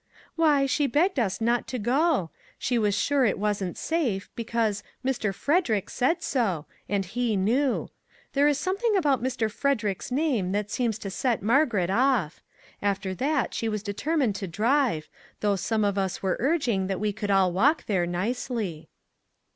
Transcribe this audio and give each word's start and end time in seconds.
"Why, 0.35 0.65
she 0.65 0.87
begged 0.87 1.19
us 1.19 1.39
not 1.39 1.67
to 1.67 1.77
go. 1.77 2.31
She 2.57 2.79
was 2.79 2.95
sure 2.95 3.23
it 3.23 3.37
wasn't 3.37 3.77
safe, 3.77 4.31
because' 4.33 4.81
Mr. 5.05 5.31
Frederick' 5.31 5.91
said 5.91 6.23
so, 6.23 6.65
and 6.89 7.05
he 7.05 7.35
knew. 7.35 7.87
There 8.33 8.47
is 8.47 8.57
something 8.57 8.95
about' 8.97 9.21
Mr. 9.23 9.47
Frederick's' 9.51 10.11
name 10.11 10.53
that 10.53 10.71
seems 10.71 10.97
to 10.97 11.11
set 11.11 11.43
Margaret 11.43 11.91
off. 11.91 12.41
After 12.81 13.13
that 13.13 13.53
she 13.53 13.69
was 13.69 13.83
determined 13.83 14.33
to 14.37 14.47
drive, 14.47 15.07
though 15.39 15.55
some 15.55 15.85
of 15.85 15.99
us 15.99 16.23
were 16.23 16.35
urging 16.39 16.87
that 16.87 16.99
we 16.99 17.13
could 17.13 17.29
all 17.29 17.51
walk 17.53 17.85
there 17.85 18.07
nicely." 18.07 18.89